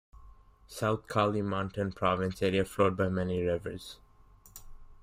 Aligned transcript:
South 0.65 1.05
Kalimantan 1.07 1.93
province 1.93 2.41
area 2.41 2.65
flowed 2.65 2.97
by 2.97 3.07
many 3.07 3.39
rivers. 3.43 3.97